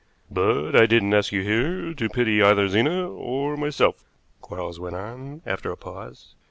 "But 0.31 0.75
I 0.75 0.87
didn't 0.87 1.13
ask 1.13 1.31
you 1.31 1.43
here 1.43 1.93
to 1.93 2.09
pity 2.09 2.41
either 2.41 2.67
Zena 2.67 3.07
or 3.07 3.55
myself," 3.55 4.09
Quarles 4.41 4.79
went 4.79 4.95
on, 4.95 5.43
after 5.45 5.71
a 5.71 5.77
pause. 5.77 6.33